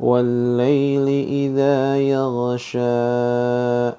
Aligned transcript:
والليل 0.00 1.08
إذا 1.28 1.98
يغشى. 1.98 3.96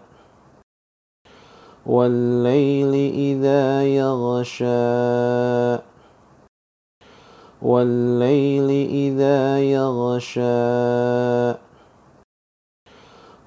والليل 1.86 2.94
إذا 3.14 3.84
يغشى. 3.84 5.84
والليل 7.62 8.70
إذا 8.90 9.60
يغشى. 9.60 10.42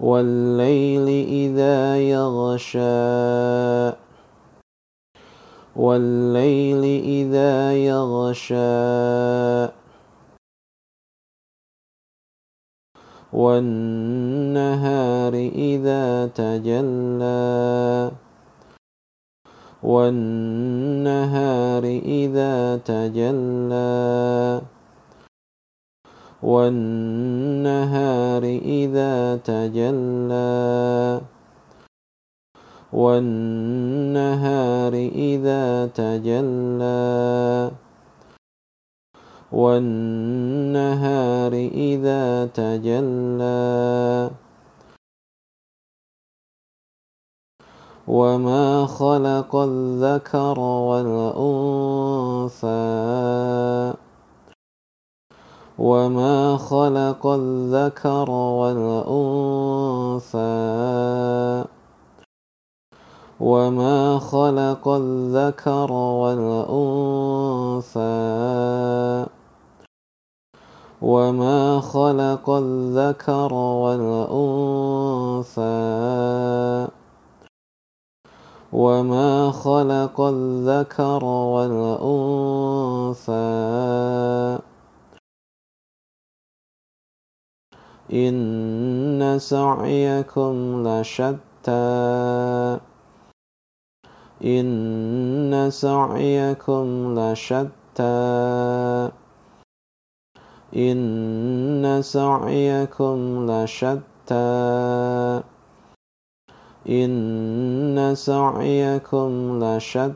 والليل 0.01 1.09
إذا 1.29 1.99
يغشى. 1.99 3.97
والليل 5.77 6.85
إذا 7.05 7.73
يغشى. 7.73 9.84
والنهار 13.35 15.35
إذا 15.35 16.27
تجلى. 16.27 18.11
والنهار 19.83 21.85
إذا 21.85 22.77
تجلى. 22.77 24.61
والنهار 26.43 28.45
إذا 28.45 29.37
تجلى. 29.37 31.21
والنهار 32.93 34.95
إذا 34.95 35.87
تجلى. 35.87 37.84
والنهار 39.55 41.53
إذا 41.53 42.47
تجلى. 42.47 44.31
وما 48.09 48.87
خلق 48.87 49.57
الذكر 49.57 50.61
والأنثى. 50.61 51.15
وما 55.79 56.57
خلق 56.57 57.27
الذكر 57.27 58.31
والأنثى. 58.31 59.15
وما 63.41 64.19
خلق 64.19 64.89
الذكر 64.89 65.93
والأنثى. 65.93 66.65
وما 71.05 71.81
خلق 71.81 72.51
الذكر 72.51 73.55
والأنثى 73.55 75.63
وما 78.73 79.51
خلق 79.51 80.21
الذكر 80.21 81.25
والأنثى 81.25 83.33
إن 88.13 89.39
سعيكم 89.39 90.83
لشتى 90.89 91.99
إن 94.45 95.69
سعيكم 95.71 97.15
لشتى 97.19 97.85
إن 100.77 102.01
سعيكم 102.03 103.47
لشتى 103.51 105.43
إن 106.89 108.15
سعيكم 108.15 109.61
لشتى 109.65 110.15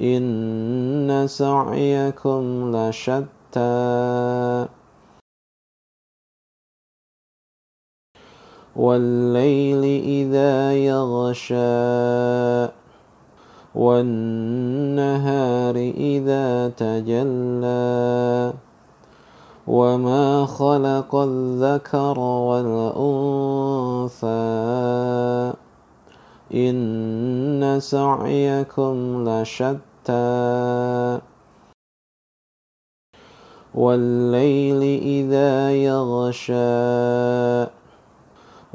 إن 0.00 1.26
سعيكم 1.26 2.72
لشتى 2.76 3.24
والليل 8.76 9.84
إذا 10.04 10.76
يغشى 10.76 12.83
والنهار 13.74 15.76
إذا 15.96 16.68
تجلى 16.68 18.52
وما 19.66 20.46
خلق 20.46 21.14
الذكر 21.14 22.18
والأنثى 22.18 23.04
إن 26.54 27.78
سعيكم 27.80 29.24
لشتى 29.28 31.18
والليل 33.74 34.82
إذا 35.02 35.72
يغشى 35.72 36.54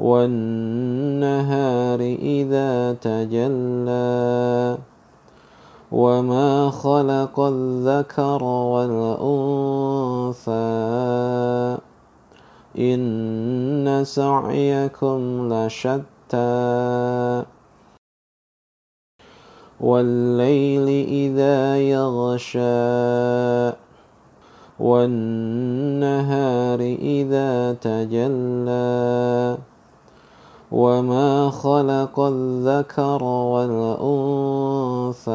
والنهار 0.00 2.00
إذا 2.00 2.92
تجلى 2.92 4.78
وما 5.92 6.70
خلق 6.70 7.40
الذكر 7.40 8.44
والأنثى 8.44 10.50
إن 12.78 14.04
سعيكم 14.04 15.48
لشتى 15.52 17.44
والليل 19.80 20.88
إذا 21.08 21.78
يغشى 21.78 22.60
والنهار 24.80 26.80
إذا 26.80 27.72
تجلى 27.72 29.58
وما 30.72 31.50
خلق 31.50 32.20
الذكر 32.20 33.24
والأنثى 33.24 35.30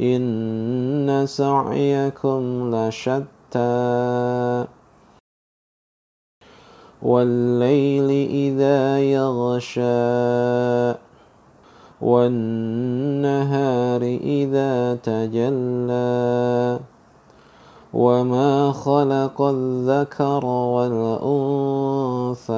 إن 0.00 1.26
سعيكم 1.26 2.70
لشتى 2.74 4.64
والليل 7.02 8.10
إذا 8.30 9.00
يغشى 9.00 9.82
والنهار 12.00 14.02
إذا 14.02 14.94
تجلى 14.94 16.80
وما 17.94 18.72
خلق 18.72 19.42
الذكر 19.42 20.46
والأنثى 20.46 22.52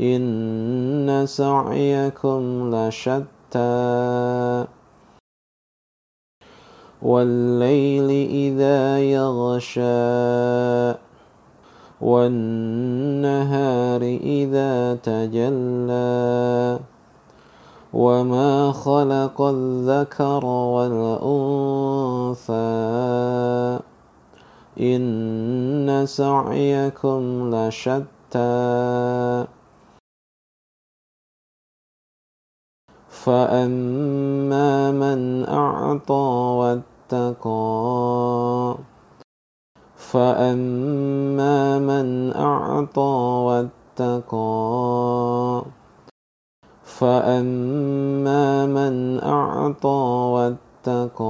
إن 0.00 1.24
سعيكم 1.26 2.70
لشتى 2.74 4.64
والليل 7.02 8.10
إذا 8.30 8.98
يغشى 8.98 9.82
والنهار 12.00 14.02
إذا 14.02 14.94
تجلى 14.94 16.78
وما 17.92 18.72
خلق 18.72 19.40
الذكر 19.40 20.44
والأنثى 20.46 22.52
إن 24.80 26.06
سعيكم 26.06 27.50
لشتى 27.54 29.44
فأما 33.08 34.90
من 34.90 35.44
أعطى 35.48 36.82
واتقى 37.12 38.76
فأما 39.96 41.78
من 41.78 42.32
أعطى 42.36 43.00
واتقى 43.46 44.42
فأما 47.02 48.66
من 48.66 49.20
أعطى 49.20 50.02
واتقى 50.34 51.22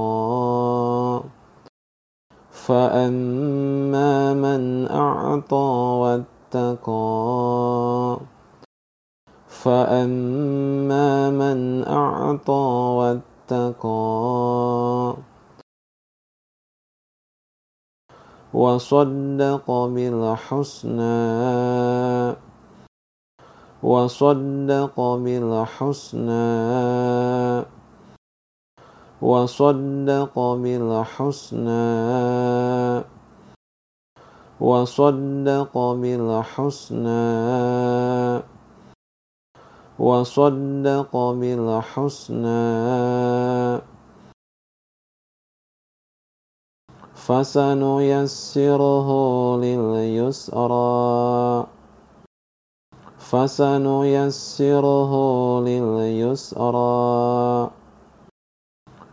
فأما 2.51 4.33
من 4.33 4.87
أعطى 4.87 5.65
واتقى 6.01 6.93
فأما 9.47 11.29
من 11.29 11.83
أعطى 11.87 12.63
واتقى. 12.97 13.93
وصدق 18.53 19.71
بالحسنى. 19.71 21.13
وصدق 23.83 25.01
بالحسنى 25.01 26.33
وصدق 29.21 30.39
بالحسنى 30.39 31.73
وصدق 34.61 35.77
بالحسنى 35.77 37.23
وصدق 39.99 41.17
بالحسنى. 41.17 42.63
فسنيسره 47.15 49.09
لليسرى. 49.57 50.83
فسنيسره 53.33 55.13
لليسرى. 55.61 56.81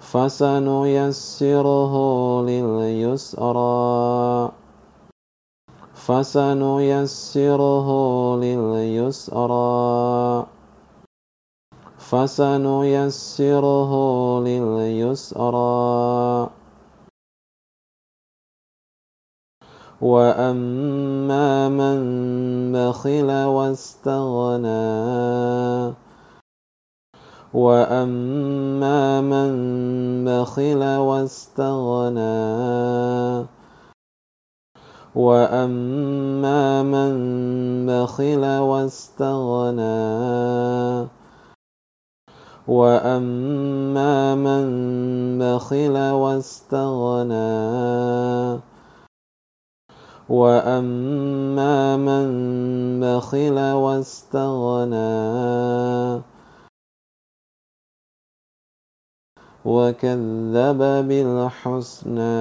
فسنيسره 0.01 1.95
لليسرى. 2.43 3.63
فسنيسره 5.95 7.89
لليسرى. 8.37 9.67
فسنيسره 11.99 13.93
لليسرى. 14.41 15.61
واما 20.01 21.69
من 21.69 22.01
بخل 22.73 23.31
واستغنى 23.31 24.81
واما 27.55 29.21
من 29.21 30.25
بخل 30.25 30.83
واستغنى 30.99 32.41
واما 35.15 36.83
من 36.83 37.13
بخل 37.87 38.45
واستغنى 38.45 40.01
واما 42.69 44.35
من 44.35 44.65
بخل 45.39 45.97
واستغنى 46.13 47.41
واما 50.31 51.97
من 51.97 52.27
بخل 53.01 53.59
واستغنى 53.59 55.01
وكذب 59.65 60.81
بالحسنى 61.09 62.41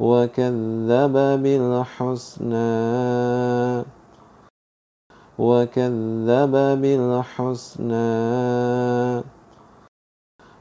وكذب 0.00 1.16
بالحسنى 1.42 2.76
وكذب 5.38 6.54
بالحسنى 6.82 8.06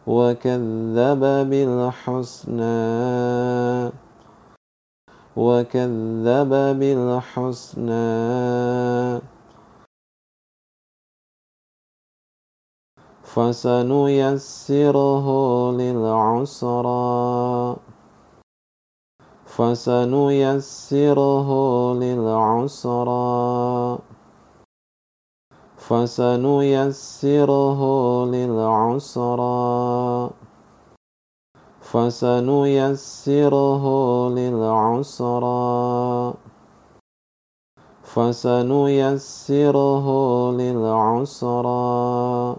وكذب 0.07 1.23
بالحسنى 1.49 2.65
وكذب 5.37 6.79
بالحسنى. 6.79 7.95
فسنيسره 13.23 15.27
للعسرى. 15.71 17.75
فسنيسره 19.45 21.49
للعسرى. 21.93 23.97
فسنيسره 25.77 27.81
للعسرى. 28.25 30.44
فسنيسره 31.91 33.85
للعسرى. 34.29 36.33
فسنيسره 38.03 40.07
للعسرى. 40.51 42.55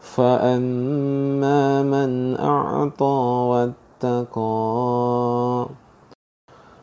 فأما 0.00 1.82
من 1.82 2.36
أعطى 2.36 3.46
واتقى 3.50 5.66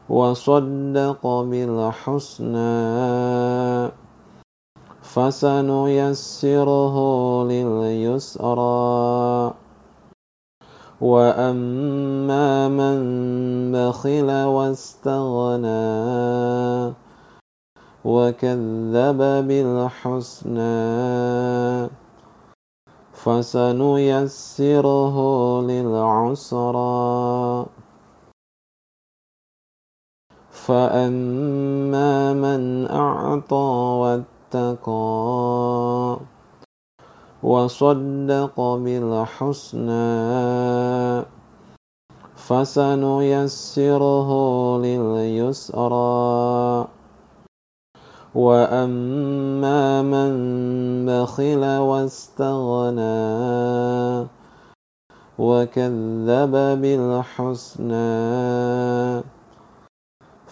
وصدق 0.10 1.28
بالحسنى 1.28 2.62
فسنيسره 5.12 6.96
لليسرى. 7.52 9.54
وأما 11.02 12.68
من 12.68 12.98
بخل 13.72 14.30
واستغنى 14.56 15.84
وكذب 18.06 19.20
بالحسنى 19.48 20.82
فسنيسره 23.14 25.18
للعسرى. 25.62 27.66
فأما 30.52 32.34
من 32.34 32.88
أعطى 32.88 33.56
واتقى 34.02 34.41
وصدق 37.44 38.60
بالحسنى 38.60 40.12
فسنيسره 42.36 44.30
لليسرى 44.78 46.88
وأما 48.36 50.02
من 50.02 50.32
بخل 51.06 51.66
واستغنى 51.66 53.22
وكذب 55.40 56.52
بالحسنى 56.82 58.12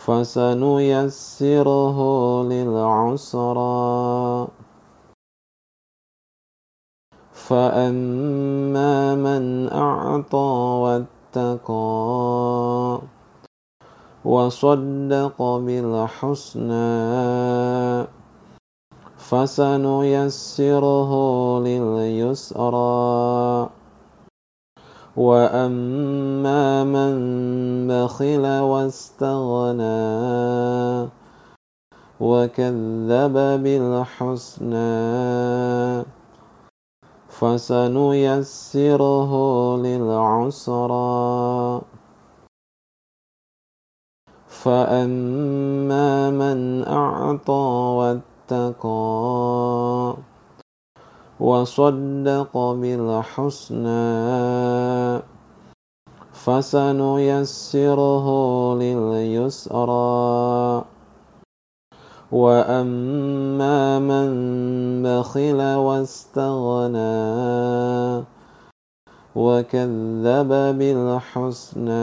فسنيسره 0.09 1.99
للعسرى. 2.43 3.67
فأما 7.33 9.15
من 9.15 9.69
أعطى 9.69 10.51
واتقى 10.83 11.79
وصدق 14.25 15.37
بالحسنى 15.41 16.89
فسنيسره 19.17 21.11
لليسرى. 21.59 22.89
واما 25.19 26.83
من 26.83 27.13
بخل 27.87 28.45
واستغنى 28.71 29.99
وكذب 32.19 33.35
بالحسنى 33.63 34.99
فسنيسره 37.39 39.31
للعسرى 39.77 41.81
فاما 44.47 46.29
من 46.31 46.83
اعطى 46.87 47.63
واتقى 47.99 49.09
وصدق 51.39 52.57
بالحسنى. 52.57 53.89
فسنيسره 56.33 58.27
لليسرى. 58.75 60.83
وأما 62.31 63.99
من 63.99 64.29
بخل 65.03 65.75
واستغنى 65.75 67.09
وكذب 69.35 70.77
بالحسنى 70.77 71.99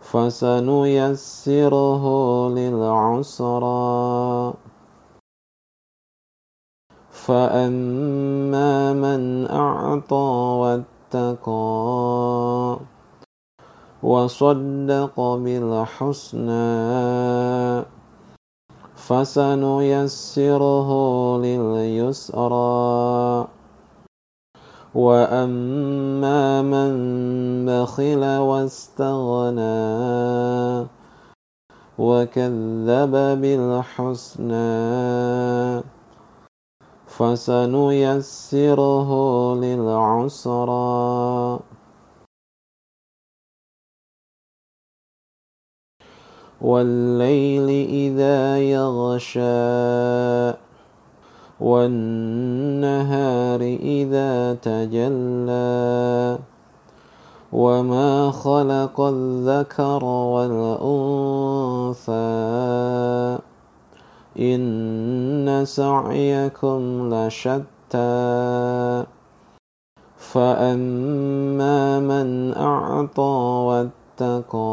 فسنيسره 0.00 2.04
للعسرى. 2.48 4.54
فأما 7.26 8.92
من 8.92 9.46
أعطى 9.50 10.26
واتقى 10.62 12.78
وصدق 14.02 15.20
بالحسنى 15.20 16.66
فسنيسره 18.94 20.90
لليسرى 21.38 23.46
وأما 24.94 26.62
من 26.62 26.90
بخل 27.66 28.24
واستغنى 28.38 29.66
وكذب 31.98 33.12
بالحسنى 33.40 34.76
فسنيسره 37.18 39.10
للعسرى. 39.54 41.58
والليل 46.60 47.88
إذا 47.88 48.58
يغشى 48.58 49.40
والنهار 51.60 53.60
إذا 53.60 54.54
تجلى. 54.54 56.38
وما 57.52 58.30
خلق 58.30 59.00
الذكر 59.00 60.04
والأنثى. 60.04 61.06
إن 64.38 65.62
سعيكم 65.64 67.14
لشتى 67.14 69.04
فأما 70.16 72.00
من 72.00 72.54
أعطى 72.56 73.36
واتقى 73.68 74.66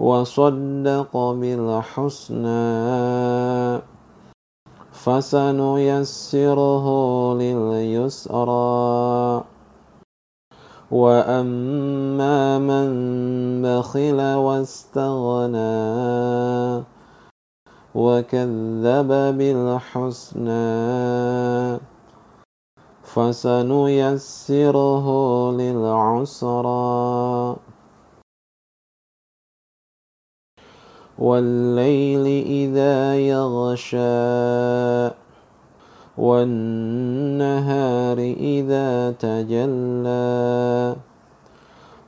وصدق 0.00 1.16
بالحسنى 1.16 2.66
فسنيسره 4.92 6.86
لليسرى 7.34 9.44
واما 10.90 12.58
من 12.58 12.88
بخل 13.62 14.20
واستغنى 14.20 15.56
وكذب 17.96 19.08
بالحسنى 19.38 20.66
فسنيسره 23.02 25.06
للعسرى. 25.52 27.56
والليل 31.18 32.26
إذا 32.46 33.16
يغشى 33.16 33.96
والنهار 36.18 38.18
إذا 38.36 39.12
تجلى. 39.12 40.96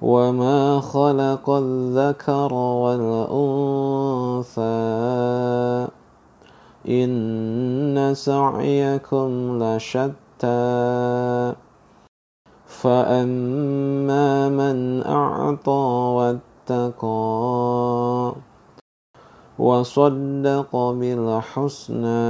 وما 0.03 0.81
خلق 0.81 1.51
الذكر 1.51 2.55
والأنثى 2.55 4.63
إن 6.89 8.15
سعيكم 8.15 9.59
لشتى 9.63 11.55
فأما 12.67 14.49
من 14.49 15.03
أعطى 15.03 16.13
واتقى 16.17 18.33
وصدق 19.59 20.77
بالحسنى 20.77 22.29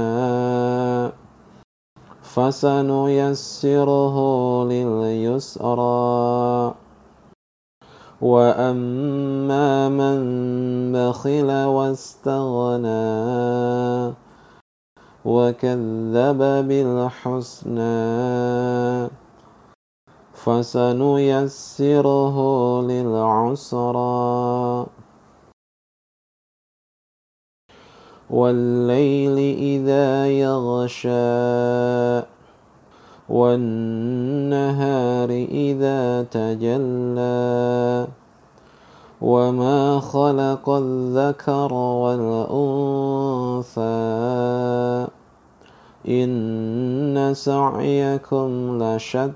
فسنيسره 2.21 4.15
لليسرى 4.63 6.73
واما 8.21 9.89
من 9.89 10.19
بخل 10.91 11.51
واستغنى 11.65 12.89
وكذب 15.25 16.37
بالحسنى 16.67 17.99
فسنيسره 20.33 22.37
للعسرى 22.81 24.85
والليل 28.29 29.37
إذا 29.57 30.27
يغشى 30.27 31.09
والنهار 33.29 35.29
إذا 35.29 36.23
تجلى 36.23 38.07
وما 39.21 39.99
خلق 39.99 40.69
الذكر 40.69 41.73
والأنثى 41.73 42.59
إن 46.07 47.33
سعيكم 47.33 48.77
لشتى 48.83 49.33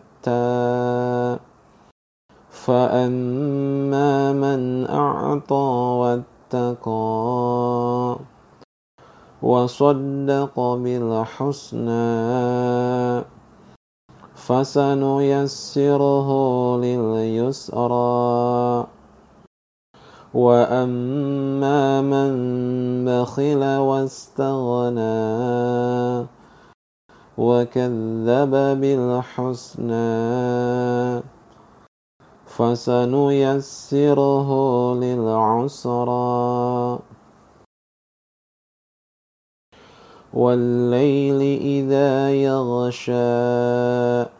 فأما 2.49 4.33
من 4.33 4.87
أعطى 4.89 5.65
واتقى 6.01 7.03
وصدق 9.41 10.59
بالحسنى 10.59 11.93
فسنيسره 14.47 16.29
لليسرى. 16.83 18.87
وأما 20.33 22.01
من 22.01 22.31
بخل 23.05 23.63
واستغنى 23.63 25.13
وكذب 27.37 28.53
بالحسنى 28.81 30.13
فسنيسره 32.45 34.49
للعسرى. 34.95 36.99
والليل 40.33 41.41
إذا 41.61 42.33
يغشى 42.33 44.32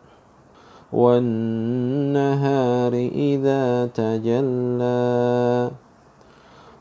والنهار 0.94 2.94
إذا 2.94 3.86
تجلى 3.86 5.72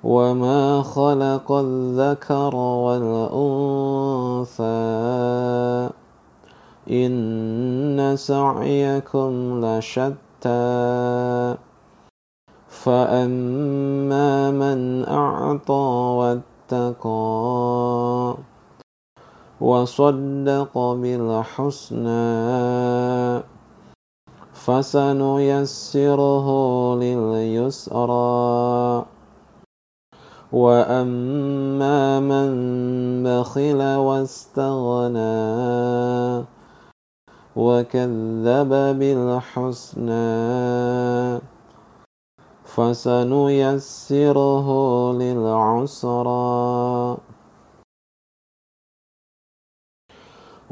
وما 0.04 0.83
خلق 0.83 1.52
الذكر 1.52 2.57
والأنثى 2.85 4.62
إن 6.90 8.14
سعيكم 8.16 9.61
لشتى 9.64 10.62
فأما 12.69 14.50
من 14.50 15.04
أعطى 15.09 15.85
واتقى 16.19 17.23
وصدق 19.61 20.78
بالحسنى 20.78 22.12
فسنيسره 24.66 26.49
لليسرى. 27.02 29.04
وأما 30.52 32.21
من 32.21 32.50
بخل 33.25 33.81
واستغنى 34.07 35.33
وكذب 37.57 38.73
بالحسنى 38.99 40.33
فسنيسره 42.64 44.69
للعسرى. 45.12 47.16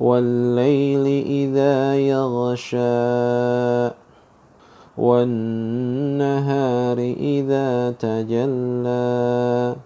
والليل 0.01 1.25
إذا 1.27 1.97
يغشى 1.97 3.95
والنهار 4.99 6.99
إذا 6.99 7.91
تجلى. 7.91 9.77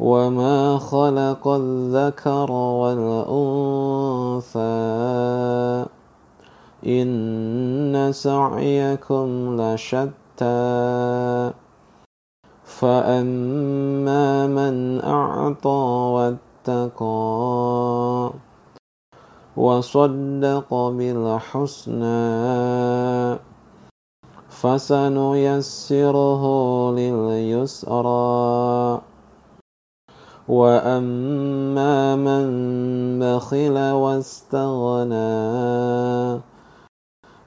وما 0.00 0.78
خلق 0.78 1.48
الذكر 1.48 2.52
والأنثى 2.52 4.60
إن 6.86 8.12
سعيكم 8.12 9.56
لشتى. 9.60 11.50
فأما 12.64 14.46
من 14.46 15.00
أعطى 15.04 15.68
واتقى 16.14 18.30
وصدق 19.56 20.74
بالحسنى. 20.74 22.10
فسنيسره 24.48 26.44
لليسرى. 26.92 29.00
وأما 30.48 32.16
من 32.16 32.46
بخل 33.20 33.78
واستغنى 33.78 35.20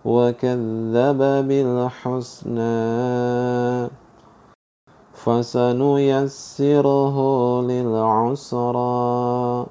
وكذب 0.06 1.48
بالحسنى 1.48 2.74
فسنيسره 5.14 7.18
للعسرى. 7.62 9.66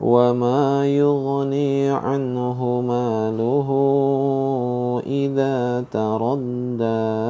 وما 0.00 0.86
يغني 0.88 1.90
عنه 1.90 2.80
ماله 2.80 3.68
إذا 5.06 5.84
تردى 5.92 7.20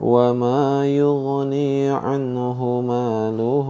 وما 0.00 0.86
يغني 0.86 1.90
عنه 1.90 2.80
ماله 2.80 3.68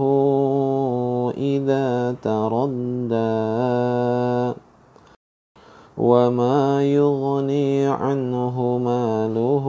إذا 1.37 2.15
تردى 2.21 3.35
وما 5.97 6.83
يغني 6.83 7.87
عنه 7.87 8.77
ماله 8.77 9.65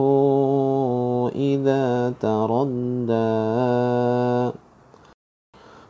إذا 1.35 2.13
تردى 2.19 3.37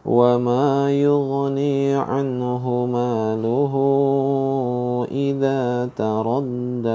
وما 0.08 0.92
يغني 0.92 1.96
عنه 1.96 2.86
ماله 2.86 3.74
إذا 5.12 5.90
تردى 5.96 6.88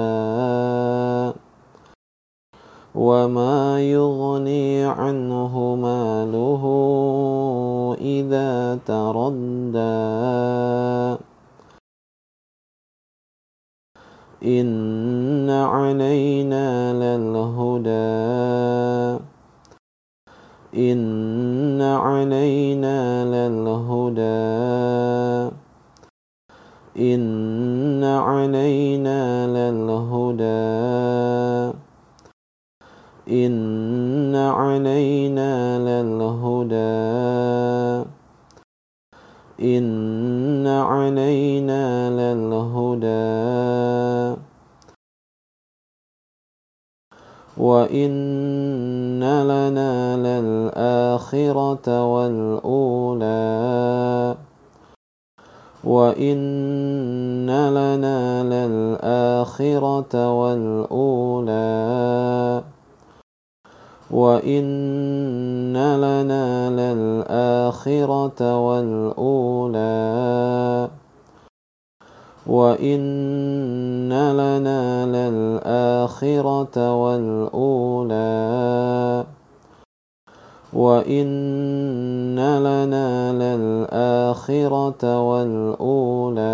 وما 2.95 3.81
يغني 3.81 4.85
عنه 4.85 5.75
ماله 5.75 6.65
إذا 8.01 8.79
تردى 8.87 9.83
إن 14.43 15.51
علينا 15.51 16.93
للهدى 16.93 18.13
إن 20.77 21.83
علينا 21.83 23.25
للهدى. 23.25 24.23
إن 27.15 28.05
علينا 28.05 29.47
للهدى. 29.47 30.43
إن 33.31 34.37
علينا 34.37 35.79
للهدى. 35.79 36.83
إن 39.63 40.67
علينا 40.67 42.11
للهدى. 42.11 43.62
وإن 47.57 49.21
لنا 49.21 50.17
للآخرة 50.17 51.87
والأولى 52.07 53.33
وإن 55.85 57.51
لنا 57.51 58.43
للآخرة 58.43 60.15
والأولى 60.41 61.73
وإن 64.11 65.77
لنا 65.77 66.71
للآخرة 66.71 68.41
والأولى 68.59 69.83
وإن 72.53 74.13
لنا 74.13 75.07
للآخرة 75.07 76.77
والأولى 77.03 78.23
وإن 80.73 82.37
لنا 82.37 83.33
للآخرة 83.33 85.03
والأولى 85.29 86.53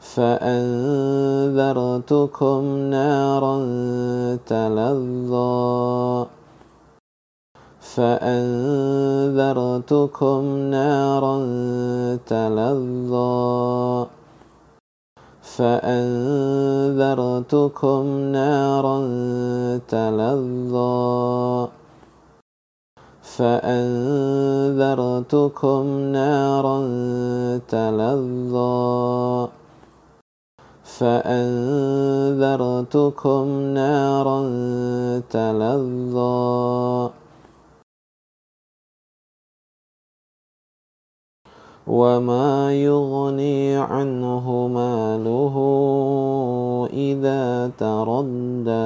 فأنذرتكم 0.00 1.56
نارا 2.90 3.56
تلظى 4.46 6.26
فأنذرتكم 7.96 10.58
نارا 10.58 11.46
تلظى. 12.26 14.06
فأنذرتكم 15.42 18.20
نارا 18.20 19.00
تلظى. 19.88 21.68
فأنذرتكم 23.22 26.00
نارا 26.00 26.88
تلظى. 27.58 29.48
فأنذرتكم 30.84 33.60
نارا 33.60 34.42
تلظى. 35.30 37.10
وما 41.86 42.72
يغني 42.74 43.76
عنه 43.76 44.68
ماله 44.68 45.56
إذا 46.92 47.70
تردى. 47.78 48.76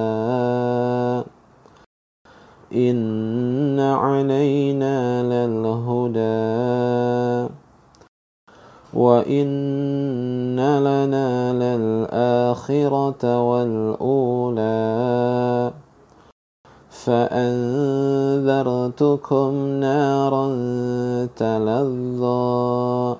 إن 2.74 3.80
علينا 3.80 5.22
للهدى 5.22 6.20
وإن 8.94 10.56
لنا 10.60 11.52
للآخرة 11.52 13.22
والأولى. 13.42 14.70
فأنذرتكم 17.04 17.40
نارا 19.80 20.46
تلظى 21.36 23.16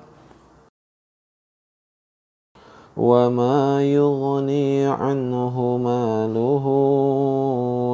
وما 2.97 3.85
يغني 3.85 4.87
عنه 4.87 5.77
ماله 5.77 6.65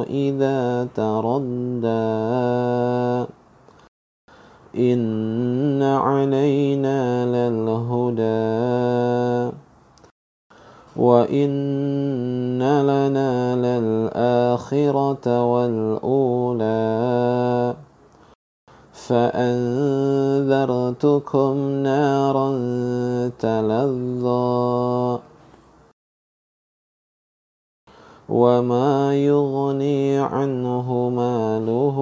إذا 0.09 0.87
تردى. 0.95 1.87
إن 4.77 5.83
علينا 5.83 7.25
للهدى. 7.25 8.37
وإن 10.97 12.59
لنا 12.59 13.55
للآخرة 13.55 15.25
والأولى 15.45 16.87
فأنذرتكم 19.07 20.47
نارا 21.83 22.49
تلظى 23.39 25.19
وما 28.29 29.15
يغني 29.15 30.19
عنه 30.19 31.09
ماله 31.09 31.97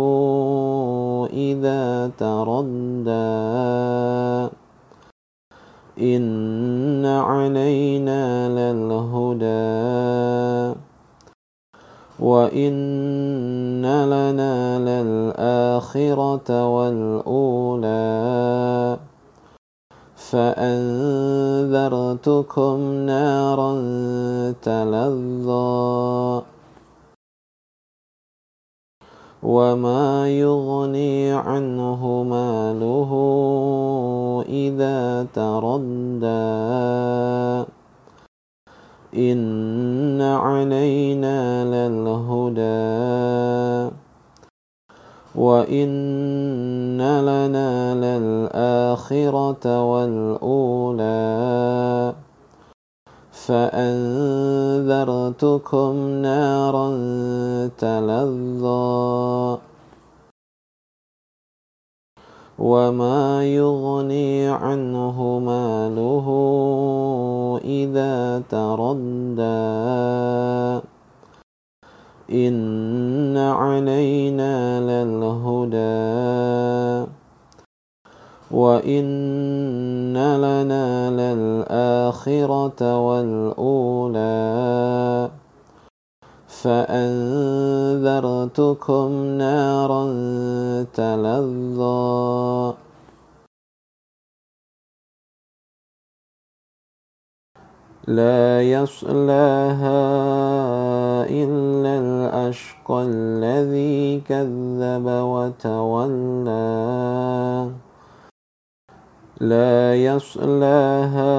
إذا 1.34 2.12
تردى 2.18 3.16
إن 6.00 7.06
علينا 7.06 8.50
للهدى 8.50 9.56
وإن 12.20 13.86
لنا 13.86 14.80
للآخرة 14.80 16.50
والأولى 16.68 18.06
فأنذرتكم 20.16 21.74
نارا 23.06 23.74
تلظى 24.62 26.42
وما 29.46 30.30
يغني 30.30 31.32
عنه 31.32 32.24
ماله 32.24 33.12
إذا 34.50 35.28
تردى 35.34 36.26
إن 39.14 40.22
علينا 40.22 41.66
للهدى 41.66 42.66
وإن 45.36 46.98
لنا 46.98 47.96
للآخرة 47.96 49.66
والأولى 49.84 51.06
فأنذرتكم 53.48 54.90
نارا 56.10 56.90
تلظى 57.78 59.58
وما 62.60 63.46
يغني 63.46 64.48
عنه 64.48 65.40
ماله 65.40 66.28
إذا 67.64 68.44
تردى. 68.50 69.46
إن 72.32 73.38
علينا 73.38 74.80
للهدى. 74.82 75.86
وإن 78.52 80.14
لنا 80.14 81.10
للآخرة 81.12 82.82
والأولى 83.08 84.26
فأنذرتكم 86.48 88.04
نارا 89.38 90.04
تلظى 90.94 92.74
لا 98.08 98.62
يصلاها 98.62 100.06
إلا 101.26 102.00
الأشقى 102.00 103.04
الذي 103.10 104.20
كذب 104.20 105.06
وتولى 105.06 106.45
لا 109.40 109.96
يصلاها 109.96 111.36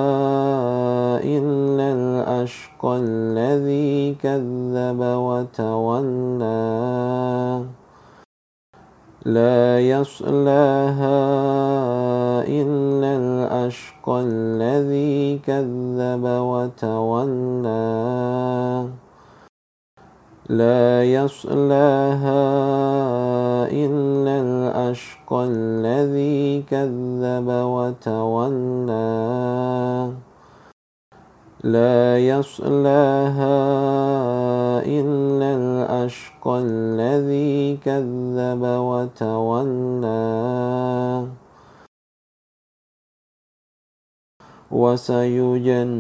إلا 1.25 1.93
الأشقى 1.93 2.97
الذي 3.01 4.15
كذب 4.15 5.01
وتولى. 5.01 6.47
لا 9.25 9.81
يصلاها 9.81 11.25
إلا 12.45 13.17
الأشقى 13.17 14.21
الذي 14.21 15.39
كذب 15.39 16.25
وتولى. 16.25 17.77
لا 20.49 21.05
يصلاها 21.05 22.43
إلا 23.67 24.35
الأشقى 24.47 25.45
الذي 25.45 26.63
كذب 26.63 27.49
وتولى. 27.51 28.95
لا 31.65 32.19
يصلاها 32.19 33.59
إلا 34.87 35.49
الأشقى 35.57 36.59
الذي 36.63 37.77
كذب 37.77 38.63
وتولى. 38.63 40.17
وسيجنبها 44.71 45.97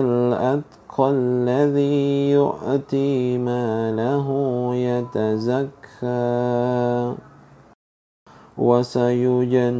الأتقى 0.00 0.79
الذي 0.98 2.30
يؤتي 2.30 3.38
ماله 3.38 4.26
يتزكى 4.74 6.10
وسيجنبها 8.58 9.72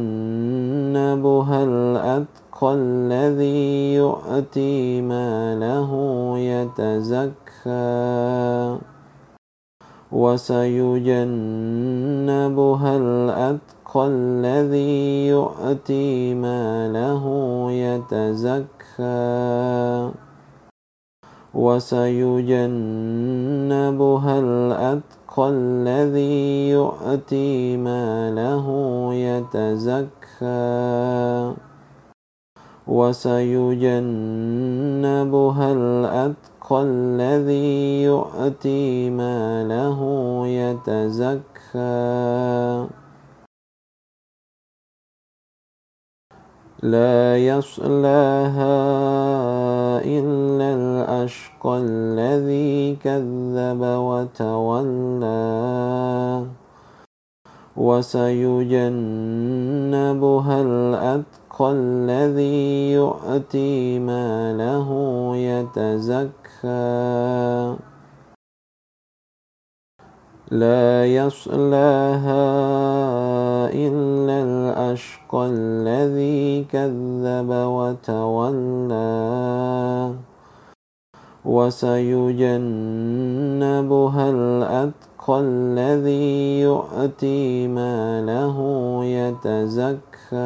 الأتقى 1.63 2.73
الذي 2.73 3.93
يؤتي 3.93 5.01
ماله 5.01 5.91
يتزكى 6.37 7.81
وسيجنبها 10.11 11.21
الأتقى 12.97 14.07
الذي 14.07 15.27
يؤتي 15.27 16.33
ماله 16.33 17.25
يتزكى 17.71 18.71
وسيجنبها 21.53 24.39
الأتقى 24.39 25.49
الذي 25.49 26.69
يؤتي 26.69 27.77
ماله 27.77 28.67
يتزكى. 29.13 30.11
وسيجنبها 32.87 35.73
الأتقى 35.73 36.83
الذي 36.83 38.03
يؤتي 38.03 39.09
ماله 39.09 39.99
يتزكى. 40.47 41.41
لا 46.81 47.37
يصلاها 47.37 48.73
إلا 50.01 50.73
الأشقى 50.73 51.77
الذي 51.77 52.95
كذب 52.95 53.81
وتولى 53.81 55.31
وسيجنبها 57.77 58.91
الأتقى 60.61 61.71
الذي 61.71 62.91
يؤتي 62.91 63.99
ماله 63.99 64.89
يتزكى. 65.37 66.71
لا 70.51 71.05
يصلاها 71.07 72.43
إلا 73.71 74.43
الأشقى 74.43 75.47
الذي 75.47 76.63
كذب 76.63 77.49
وتولى 77.49 79.01
وسيجنبها 81.45 82.55
الأتقى 84.29 85.39
الذي 85.39 86.59
يؤتي 86.59 87.67
ماله 87.67 88.57
يتزكى. 89.05 90.41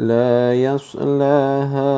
لا 0.00 0.54
يصلاها 0.54 1.92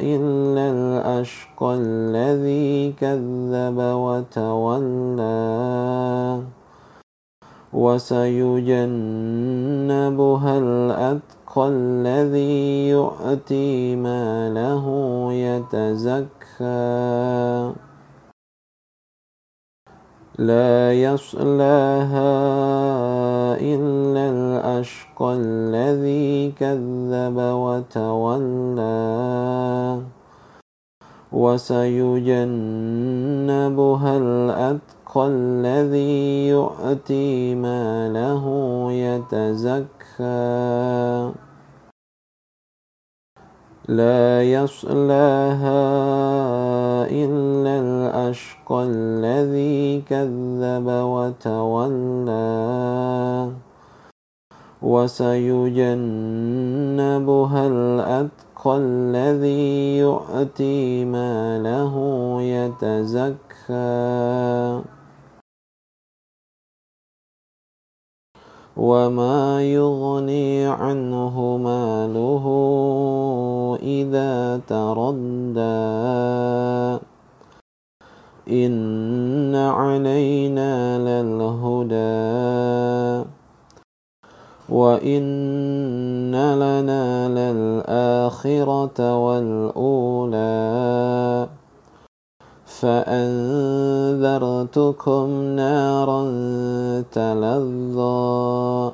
إلا 0.00 0.64
الأشقى 0.72 1.74
الذي 1.76 2.92
كذب 2.92 3.76
وتولى 3.76 5.30
وسيجنبها 7.72 8.84
الأتقى 10.58 11.68
الذي 11.68 12.88
يؤتي 12.88 13.96
ماله 13.96 14.86
يتزكى. 15.32 16.70
لا 20.40 20.92
يصلاها 20.96 22.32
إلا 23.60 24.24
الأشقى 24.30 25.36
الذي 25.36 26.52
كذب 26.56 27.36
وتولى 27.36 28.80
وسيجنبها 31.32 32.42
الأتقى 34.16 35.26
الذي 35.28 36.48
يؤتي 36.48 37.54
ماله 37.54 38.44
يتزكى. 38.92 40.30
لا 43.90 44.42
يصلاها 44.42 45.82
إلا 47.10 47.74
الأشقى 47.82 48.78
الذي 48.86 50.06
كذب 50.06 50.86
وتولى 50.86 52.40
وسيجنبها 54.82 55.92
الأتقى 57.66 58.76
الذي 58.76 59.98
يؤتي 59.98 61.04
ماله 61.04 61.94
يتزكى. 62.42 63.80
وما 68.80 69.62
يغني 69.62 70.66
عنه 70.66 71.56
ماله 71.56 72.44
إذا 73.82 74.60
تردى 74.68 75.60
إن 78.48 79.54
علينا 79.54 80.98
للهدى 80.98 82.00
وإن 84.68 86.32
لنا 86.32 87.28
للآخرة 87.28 88.98
والأولى 89.16 90.40
فأنذرتكم 92.80 94.22
نارا 95.56 96.22
تلظى 97.12 98.92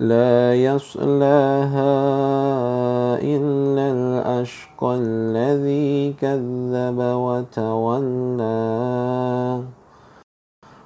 لا 0.00 0.54
يصلاها 0.54 1.94
إلا 3.22 3.92
الأشقى 3.92 4.94
الذي 5.00 6.12
كذب 6.12 6.98
وتولى 6.98 8.46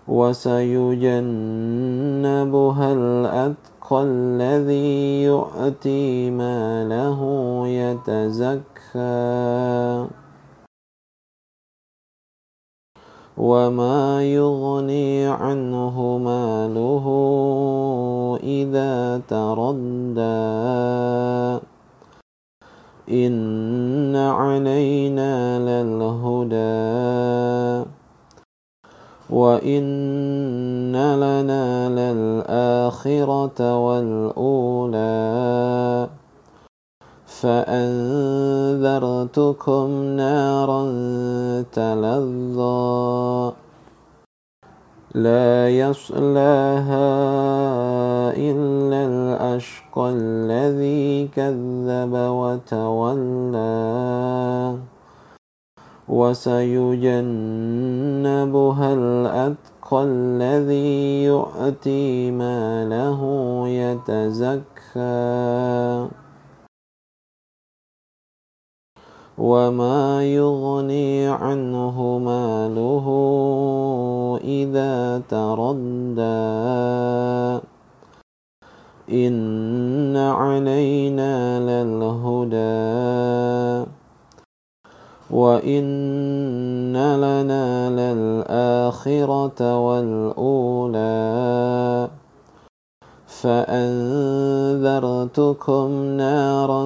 وسيجنبها 0.09 1.33
الأتقى 2.93 4.03
الذي 4.03 5.23
يؤتي 5.23 6.31
ماله 6.31 7.21
يتزكى 7.67 8.61
وما 13.41 14.25
يغني 14.25 15.27
عنه 15.27 16.19
ماله 16.19 17.07
إذا 18.43 19.21
تردى 19.29 20.21
إن 23.09 24.17
علينا 24.17 25.59
للهدى 25.59 26.61
وإن 29.31 30.93
لنا 30.93 31.89
للآخرة 31.89 33.61
والأولى 33.77 35.01
فأنذرتكم 37.41 38.83
نارا 40.17 40.83
تلظى 41.73 43.53
لا 45.15 45.69
يصلاها 45.69 47.11
إلا 48.37 49.01
الأشقى 49.07 50.11
الذي 50.11 51.29
كذب 51.37 52.13
وتولى 52.41 53.71
وسيجنبها 56.09 57.29
الأتقى 58.93 60.03
الذي 60.05 61.25
يؤتي 61.25 62.31
ماله 62.31 63.21
يتزكى 63.69 64.71
وما 69.41 70.25
يغني 70.25 71.29
عنه 71.29 72.19
ماله 72.19 73.07
إذا 74.45 75.23
تردى 75.29 76.21
إن 79.09 80.17
علينا 80.17 81.61
للهدى 81.61 82.71
وإن 85.31 86.93
لنا 86.93 87.91
للآخرة 87.91 89.61
والأولى 89.79 91.01
فأنذرتكم 93.43 94.85
نارا 96.21 96.83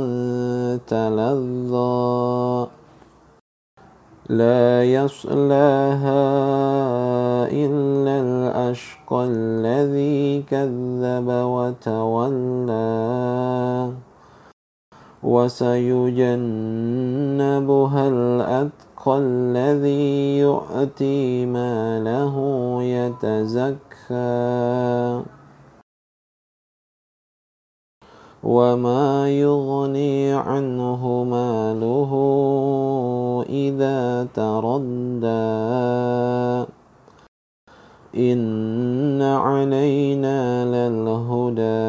تلظى 0.86 2.66
لا 4.28 4.84
يصلاها 4.84 6.24
إلا 7.50 8.20
الأشقى 8.20 9.24
الذي 9.24 10.42
كذب 10.42 11.28
وتولى 11.28 12.74
وسيجنبها 15.22 16.48
الأتقى 18.08 19.18
الذي 19.18 20.38
يؤتي 20.38 21.46
ماله 21.46 22.34
يتزكى 22.82 23.84
وما 28.44 29.30
يغني 29.30 30.32
عنه 30.32 31.24
ماله 31.24 32.12
إذا 33.48 34.28
تردى 34.34 35.64
إن 38.16 39.22
علينا 39.22 40.64
للهدى 40.64 41.84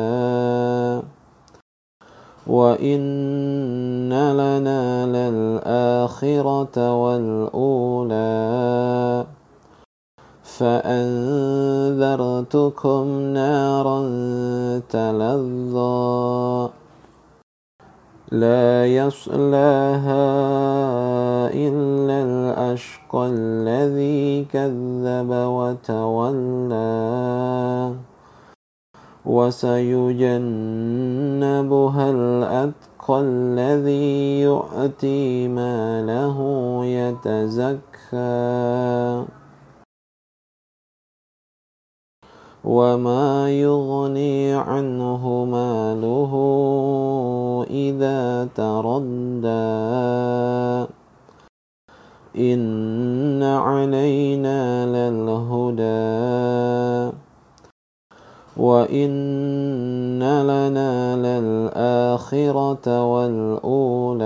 وإن 2.47 4.13
لنا 4.13 5.05
للآخرة 5.05 6.77
والأولى 6.93 8.25
فأنذرتكم 10.59 13.07
نارا 13.33 13.99
تلظى. 14.89 16.69
لا 18.31 18.85
يصلاها 18.85 20.25
إلا 21.53 22.23
الأشقى 22.23 23.27
الذي 23.27 24.45
كذب 24.53 25.29
وتولى. 25.31 26.75
وسيجنبها 29.25 32.11
الأتقى 32.11 33.21
الذي 33.21 34.41
يؤتي 34.41 35.47
ماله 35.47 36.37
يتزكى. 36.85 37.85
وما 42.65 43.49
يغني 43.49 44.54
عنه 44.54 45.45
ماله 45.45 46.34
إذا 47.69 48.47
تردى. 48.56 49.45
إن 52.54 53.43
علينا 53.43 54.86
للهدى. 54.86 55.86
وإن 58.58 60.19
لنا 60.23 61.15
للآخرة 61.15 63.04
والأولى. 63.04 64.25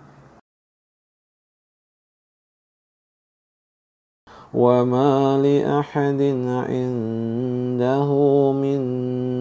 وما 4.53 5.41
لأحد 5.41 6.21
عنده 6.47 8.09
من 8.51 8.81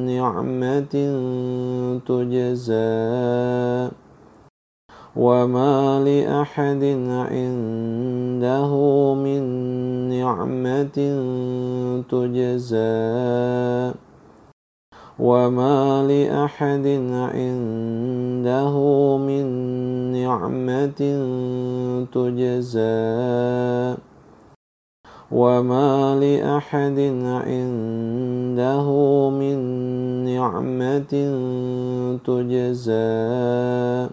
نعمة 0.07 0.95
تجزى. 2.07 3.91
وما 5.17 6.05
لأحد 6.05 6.85
عنده 7.11 8.73
من 9.15 9.43
نعمة 10.09 10.99
تجزى. 12.11 12.81
وما 15.19 16.07
لأحد 16.09 16.87
عنده 17.11 18.77
من 19.17 19.47
نعمة 20.13 21.01
تجزى. 22.15 24.10
وما 25.31 26.19
لأحد 26.19 26.99
عنده 27.23 28.87
من 29.31 29.59
نعمة 30.25 31.13
تجزى 32.27 34.09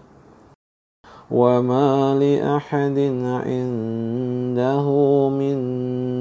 وما 1.31 2.15
لأحد 2.15 2.99
عنده 3.23 4.85
من 5.29 5.57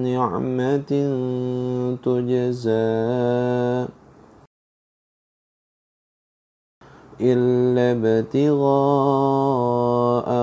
نعمة 0.02 0.90
تجزى 2.02 2.96
إلا 7.20 7.92
ابتغاء 7.92 8.68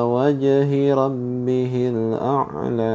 وجه 0.05 0.93
ربه 0.93 1.73
الأعلى 1.95 2.93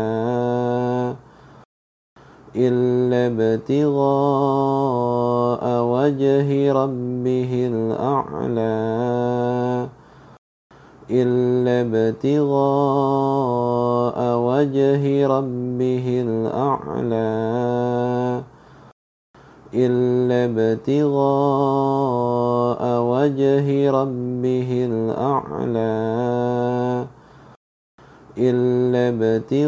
إلا 2.56 3.26
ابتغاء 3.26 3.98
وجه 5.82 6.72
ربه 6.72 7.68
الأعلى. 7.72 8.68
إلا 11.10 11.80
ابتغاء 11.80 12.58
وجه 14.38 15.26
ربه 15.26 16.06
الأعلى. 16.26 17.28
إلا 19.74 20.44
ابتغاء 20.44 21.22
وجه 23.02 23.90
ربه 23.90 24.70
الأعلى. 24.90 25.98
إلا 28.38 29.08
ابتغاء 29.08 29.64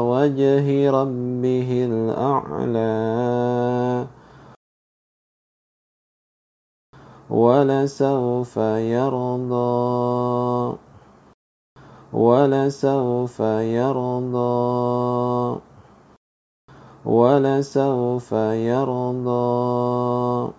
وجه 0.00 0.90
ربه 0.90 1.88
الأعلى. 1.90 2.84
ولسوف 7.30 8.56
يرضى. 8.56 10.76
ولسوف 12.12 13.40
يرضى. 13.40 15.60
ولسوف 17.04 18.32
يرضى. 18.32 20.52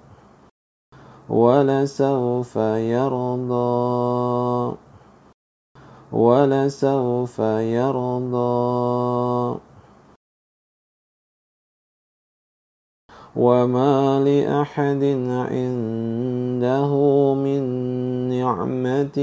ولسوف 1.29 2.55
يرضى. 2.55 4.84
ولسوف 6.15 7.39
يرضى. 7.39 9.59
وما 13.35 14.23
لأحد 14.23 15.03
عنده 15.27 16.91
من 17.33 17.63
نعمة 18.29 19.17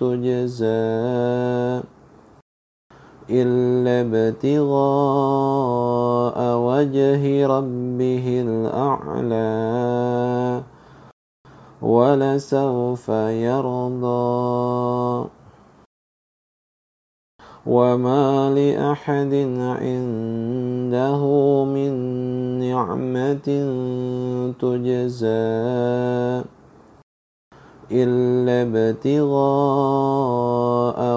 تجزى 0.00 1.80
إلا 3.30 4.00
ابتغاء 4.00 4.78
وجه 6.58 7.46
ربه 7.46 8.42
الأعلى. 8.46 10.62
ولسوف 11.82 13.08
يرضى. 13.48 15.43
وما 17.66 18.50
لأحد 18.52 19.34
عنده 19.80 21.20
من 21.64 21.92
نعمة 22.60 23.48
تجزى 24.60 26.44
إلا 27.92 28.56
ابتغاء 28.68 29.38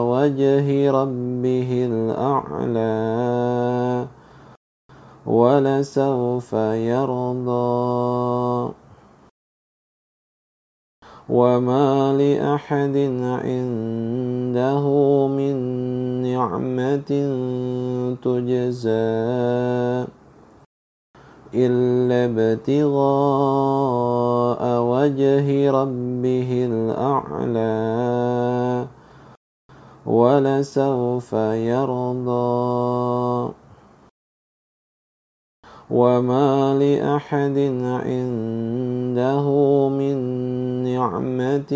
وجه 0.02 0.92
ربه 0.92 1.70
الأعلى 1.92 2.98
ولسوف 5.26 6.54
يرضى 6.94 8.74
وما 11.30 12.14
لأحد 12.16 12.98
عنده 13.44 14.84
من 15.28 15.56
نعمة 16.24 17.12
تجزى 18.24 20.08
إلا 21.54 22.26
ابتغاء 22.32 23.02
وجه 24.82 25.72
ربه 25.72 26.50
الأعلى 26.72 27.78
ولسوف 30.06 31.34
يرضى 31.74 33.54
وما 35.92 36.76
لأحد 36.76 37.58
عنده 38.04 39.46
من 39.90 40.18
نعمة 40.84 41.72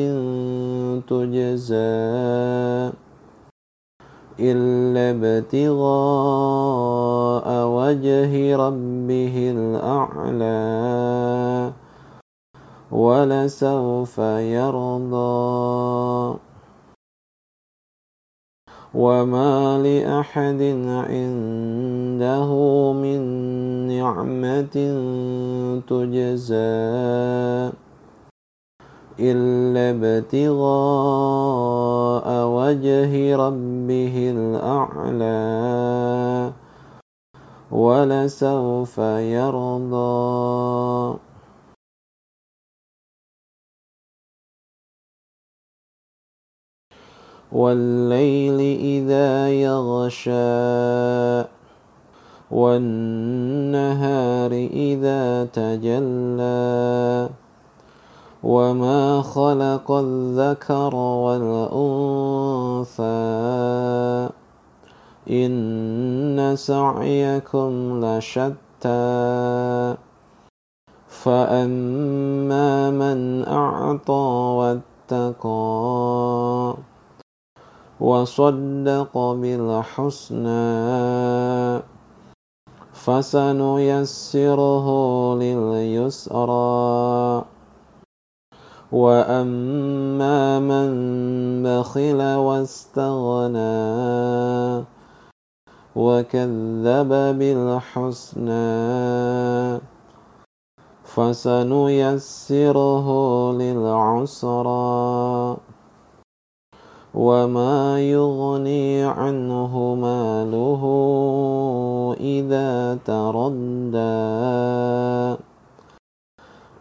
تجزى 1.08 2.92
إلا 4.40 5.04
ابتغاء 5.16 5.88
وجه 7.68 8.56
ربه 8.56 9.36
الأعلى 9.56 10.62
ولسوف 12.92 14.18
يرضى 14.58 16.51
وما 18.94 19.80
لأحد 19.80 20.62
عنده 21.08 22.50
من 22.94 23.22
نعمة 23.88 24.76
تجزى 25.88 27.72
إلا 29.20 29.84
ابتغاء 29.96 30.68
وجه 32.48 33.36
ربه 33.36 34.16
الأعلى 34.36 35.42
ولسوف 37.72 38.98
يرضى 39.38 41.31
والليل 47.52 48.60
إذا 48.80 49.50
يغشى 49.50 50.32
والنهار 52.52 54.52
إذا 54.74 55.46
تجلى. 55.46 57.30
وما 58.44 59.22
خلق 59.22 59.92
الذكر 59.92 60.96
والأنثى 60.96 63.02
إن 65.30 66.56
سعيكم 66.56 68.06
لشتى. 68.06 69.96
فأما 71.08 72.90
من 72.90 73.46
أعطى 73.48 74.82
واتقى 75.12 76.91
وصدق 78.02 79.18
بالحسنى. 79.18 80.52
فسنيسره 82.94 84.88
لليسرى. 85.36 87.44
وأما 88.92 90.60
من 90.60 90.90
بخل 91.64 92.22
واستغنى 92.22 93.62
وكذب 95.96 97.10
بالحسنى 97.40 98.62
فسنيسره 101.04 103.08
للعسرى. 103.54 105.58
وما 107.14 108.00
يغني 108.00 109.04
عنه 109.04 109.96
ماله 109.96 110.84
إذا 112.20 112.98
تردى 113.06 114.32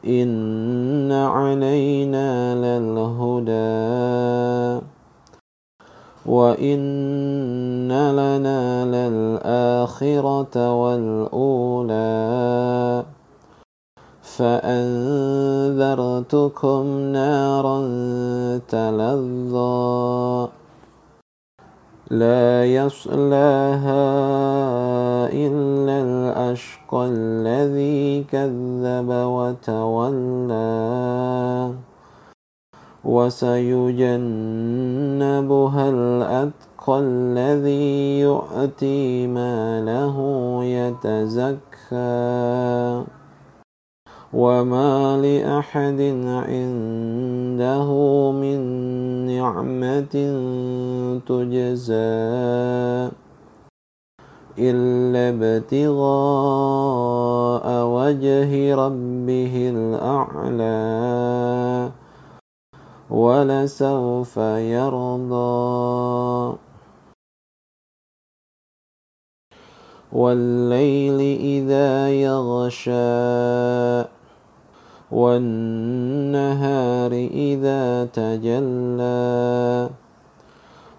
إن 0.06 1.12
علينا 1.12 2.54
للهدى 2.54 3.60
وإن 6.26 7.88
لنا 7.90 8.84
للآخرة 8.84 10.54
والأولى 10.82 12.00
فأنذرتكم 14.40 15.82
نارا 17.12 17.78
تلظى 18.68 20.48
لا 22.10 22.64
يصلاها 22.64 24.04
إلا 25.28 25.96
الأشقى 26.02 27.06
الذي 27.12 28.24
كذب 28.32 29.08
وتولى 29.36 30.60
وسيجنبها 33.04 34.20
الأتقى 35.90 36.98
الذي 36.98 38.20
يؤتي 38.20 39.26
ماله 39.26 40.16
يتزكى 40.64 41.60
وما 44.32 45.18
لأحد 45.18 46.00
عنده 46.46 47.88
من 48.30 48.60
نعمة 49.26 50.14
تجزى 51.26 53.10
إلا 54.58 55.22
ابتغاء 55.34 56.06
وجه 57.86 58.74
ربه 58.74 59.54
الأعلى 59.74 60.80
ولسوف 63.10 64.36
يرضى 64.76 66.56
والليل 70.12 71.20
إذا 71.40 72.10
يغشى 72.10 74.19
والنهار 75.12 77.12
إذا 77.34 78.04
تجلى 78.04 79.90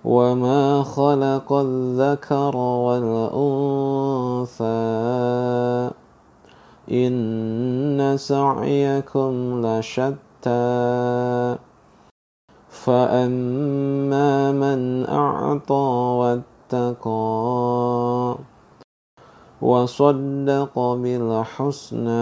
وما 0.05 0.83
خلق 0.83 1.53
الذكر 1.53 2.55
والأنثى 2.57 3.41
إن 6.91 8.15
سعيكم 8.17 9.61
لشتى 9.65 10.15
فأما 12.69 14.51
من 14.51 15.05
أعطى 15.05 15.73
واتقى 16.19 18.35
وصدق 19.61 20.79
بالحسنى 20.79 22.21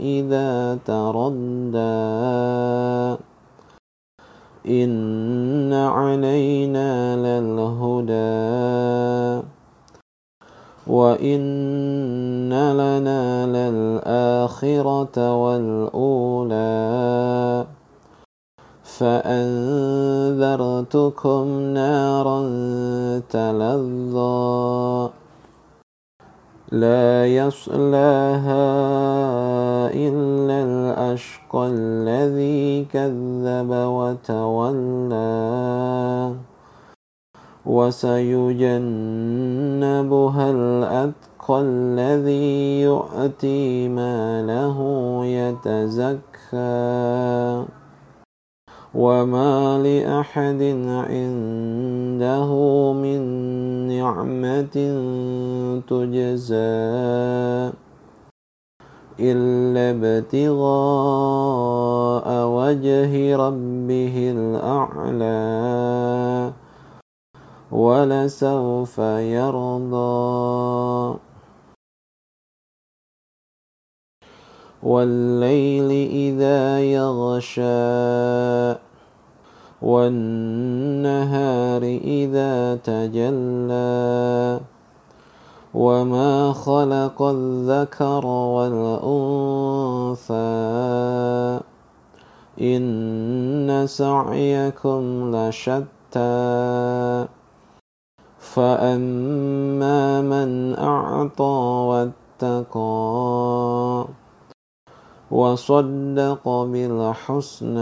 إذا 0.00 0.78
تردى 0.84 1.80
إن 4.66 5.72
علينا 5.72 7.16
للهدى 7.16 8.40
وإن 10.86 12.52
لنا 12.52 13.46
للآخرة 13.46 15.16
والأولى 15.36 16.70
فأنذرتكم 18.98 20.40
نارا 21.60 22.40
تلظى 23.30 25.10
لا 26.70 27.26
يصلاها 27.26 28.62
إلا 29.90 30.62
الأشقى 30.62 31.66
الذي 31.66 32.84
كذب 32.92 33.70
وتولى 33.70 35.20
وسيجنبها 37.66 38.80
الأتقى 40.50 41.60
الذي 41.60 42.80
يؤتي 42.80 43.88
ماله 43.88 44.78
يتزكى. 45.26 46.60
وما 48.94 49.78
لأحد 49.78 50.62
عنده 51.06 52.50
من 52.92 53.20
نعمة 53.88 54.76
تجزى 55.86 57.70
إلا 59.20 59.84
ابتغاء 59.90 60.70
وجه 62.46 63.36
ربه 63.36 64.14
الأعلى 64.36 65.40
ولسوف 67.72 68.98
يرضى 69.38 71.18
والليل 74.82 75.90
إذا 76.10 76.80
يغشى 76.80 77.60
والنهار 79.82 81.82
إذا 82.04 82.76
تجلى. 82.76 84.60
وما 85.74 86.52
خلق 86.52 87.22
الذكر 87.22 88.26
والأنثى 88.26 90.34
إن 92.60 93.86
سعيكم 93.86 95.36
لشتى. 95.36 97.26
فأما 98.38 100.22
من 100.22 100.74
أعطى 100.78 102.12
واتقى 102.42 104.19
وصدق 105.30 106.48
بالحسنى. 106.48 107.80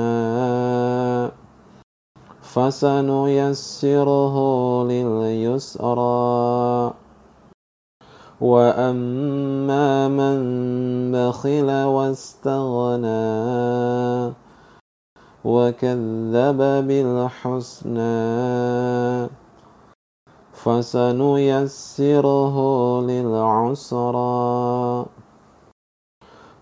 فسنيسره 2.43 4.37
لليسرى. 4.85 6.93
وأما 8.41 10.09
من 10.09 10.39
بخل 11.13 11.85
واستغنى 11.85 13.19
وكذب 15.45 16.87
بالحسنى 16.87 18.09
فسنيسره 20.53 22.57
للعسرى. 23.01 25.07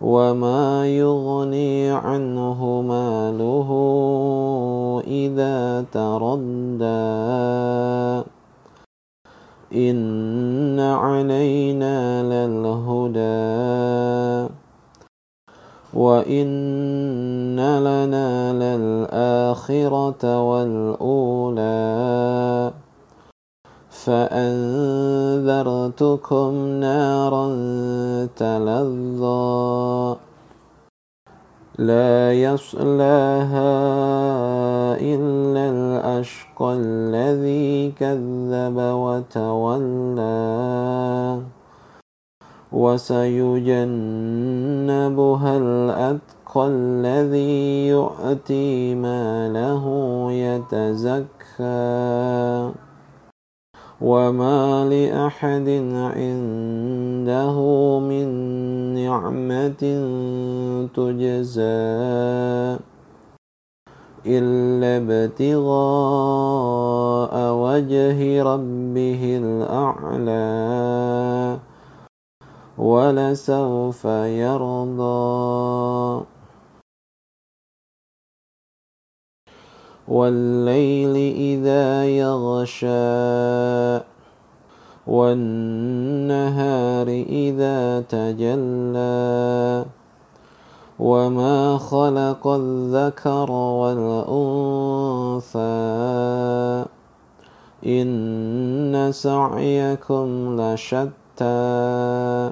وما 0.01 0.87
يغني 0.89 1.91
عنه 1.91 2.83
ماله 2.83 3.69
إذا 5.07 5.85
تردى 5.93 6.87
إن 9.75 10.81
علينا 10.81 12.23
للهدى 12.23 13.27
وإن 15.95 17.57
لنا 17.61 18.53
للآخرة 18.53 20.23
والأولى 20.43 21.67
فأنذرتكم 24.07 25.47
نارا 26.81 27.47
تلظى 28.37 30.17
لا 31.79 32.33
يصلاها 32.33 33.73
إلا 34.95 35.71
الأشقى 35.71 36.75
الذي 36.79 37.91
كذب 37.91 38.77
وتولى 38.79 40.27
وسيجنبها 42.73 43.87
الأتقى 45.57 46.67
الذي 46.67 47.89
يؤتي 47.89 48.95
ماله 48.95 49.85
يتزكى 50.33 51.27
وما 54.01 54.85
لأحد 54.85 55.69
عنده 56.13 57.57
من 57.99 58.29
نعمة 58.95 59.83
تجزى 60.95 62.77
إلا 64.27 64.91
ابتغاء 64.97 65.77
وجه 67.55 68.43
ربه 68.43 69.23
الأعلى 69.43 70.47
ولسوف 72.79 74.05
يرضى 74.45 76.36
والليل 80.09 81.17
إذا 81.37 82.05
يغشى 82.05 82.87
والنهار 85.07 87.09
إذا 87.29 88.01
تجلى. 88.01 89.85
وما 90.99 91.79
خلق 91.79 92.47
الذكر 92.47 93.51
والأنثى 93.51 95.57
إن 97.87 99.13
سعيكم 99.13 100.57
لشتى. 100.61 102.51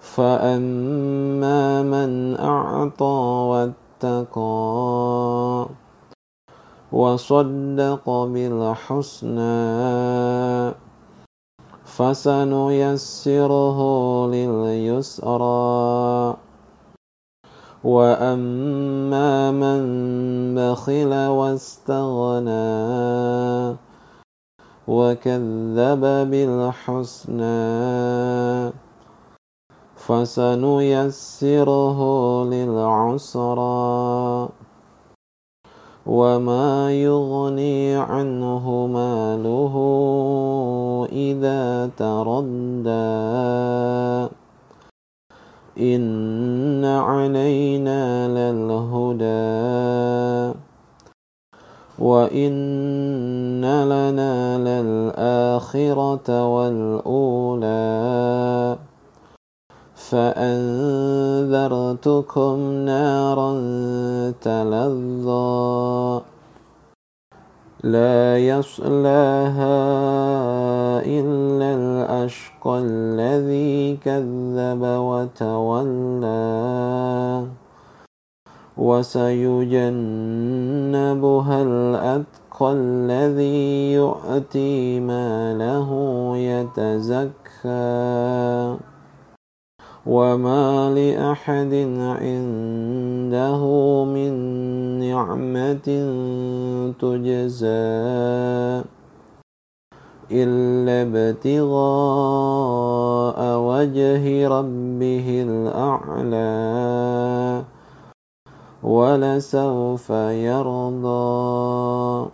فأما 0.00 1.82
من 1.82 2.36
أعطى 2.36 3.72
واتقى 4.04 5.81
وصدق 6.92 8.10
بالحسنى. 8.10 9.42
فسنيسره 11.84 13.78
لليسرى. 14.26 16.36
وأما 17.84 19.50
من 19.50 19.82
بخل 20.54 21.28
واستغنى 21.28 22.62
وكذب 24.88 26.30
بالحسنى 26.30 27.62
فسنيسره 29.96 32.00
للعسرى. 32.44 34.48
وما 36.06 36.92
يغني 36.92 37.96
عنه 37.96 38.86
ماله 38.86 39.74
إذا 41.12 41.90
تردى 41.96 43.22
إن 45.78 46.84
علينا 46.84 48.28
للهدى 48.28 49.32
وإن 51.98 53.62
لنا 53.62 54.58
للآخرة 54.58 56.28
والأولى 56.54 57.72
فأنذرتكم 60.12 61.54
نارا 62.84 63.52
تلظى 64.40 66.20
لا 67.84 68.38
يصلاها 68.38 69.78
إلا 71.00 71.74
الأشقى 71.74 72.78
الذي 72.78 73.96
كذب 73.96 74.82
وتولى 75.08 76.32
وسيجنبها 78.76 79.82
الأتقى 81.62 82.72
الذي 82.72 83.92
يؤتي 83.92 85.00
ماله 85.00 85.88
يتزكى 86.36 87.32
وما 90.06 90.90
لأحد 90.90 91.74
عنده 92.18 93.62
من 94.04 94.32
نعمة 94.98 95.88
تجزى 96.98 98.82
إلا 100.32 100.96
ابتغاء 101.06 101.72
وجه 103.58 104.48
ربه 104.48 105.26
الأعلى 105.48 106.52
ولسوف 108.82 110.10
يرضى 110.50 112.30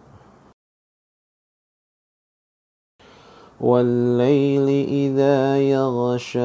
والليل 3.60 4.86
إذا 4.88 5.58
يغشى 5.58 6.38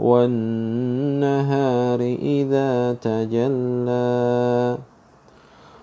والنهار 0.00 2.00
إذا 2.22 2.92
تجلى. 2.92 4.78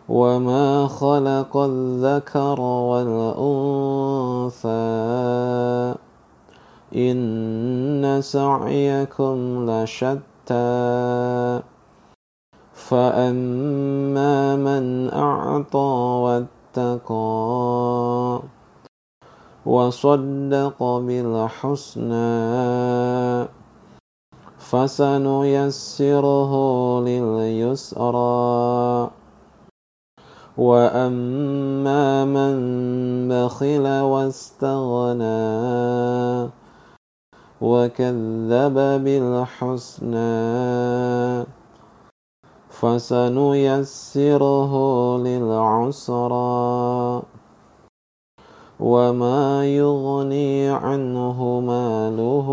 وما 0.09 0.88
خلق 0.88 1.57
الذكر 1.57 2.61
والأنثى 2.61 4.70
إن 6.95 8.22
سعيكم 8.22 9.70
لشتى. 9.70 11.61
فأما 12.74 14.55
من 14.55 15.09
أعطى 15.13 16.47
واتقى 16.78 18.54
وصدق 19.66 20.84
بالحسنى. 20.84 22.16
فسنيسره 24.57 26.53
لليسرى. 27.01 29.09
وأما 30.57 32.26
من 32.26 32.55
بخل 33.30 34.01
واستغنى 34.01 35.36
وكذب 37.61 39.03
بالحسنى 39.03 40.26
فسنيسره 42.70 44.74
للعسرى. 45.18 47.22
وما 48.80 49.65
يغني 49.65 50.69
عنه 50.69 51.59
ماله 51.59 52.47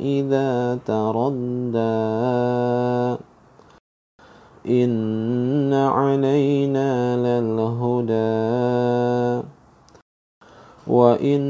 إذا 0.00 0.78
تردى 0.86 2.10
إن 4.66 5.72
علينا 5.74 6.90
للهدى 7.16 8.40
وإن 10.86 11.49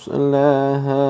يصلاها 0.00 1.04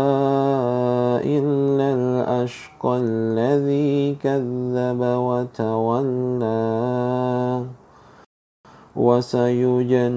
إلا 1.22 1.94
الأشقى 1.94 2.96
الذي 2.98 4.14
كذب 4.22 5.00
وتولى 5.00 6.50
وسيجنبها 8.96 10.10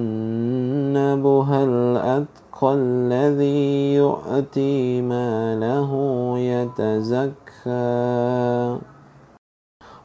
الأتقى 1.64 2.74
الذي 2.74 3.94
يؤتي 3.94 5.02
ماله 5.02 5.92
يتزكى 6.38 7.74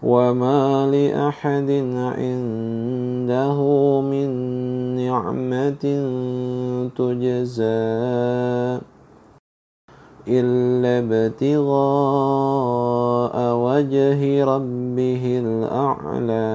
وما 0.02 0.86
لأحد 0.86 1.70
عنده 2.14 3.58
من 4.00 4.28
نعمة 4.96 5.84
تجزى 6.96 8.78
إلا 10.28 10.92
ابتغاء 10.98 11.78
وجه 13.54 14.44
ربه 14.44 15.24
الأعلى 15.44 16.48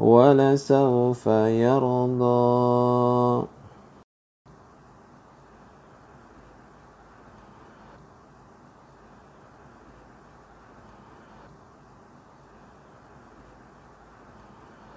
ولسوف 0.00 1.26
يرضى 1.66 3.57